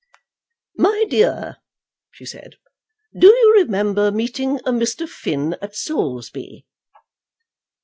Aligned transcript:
"My 0.77 1.05
dear," 1.11 1.57
she 2.09 2.25
said, 2.25 2.55
"do 3.15 3.27
you 3.27 3.53
remember 3.57 4.09
meeting 4.11 4.55
a 4.65 4.71
Mr. 4.71 5.07
Finn 5.07 5.53
at 5.61 5.75
Saulsby?" 5.75 6.65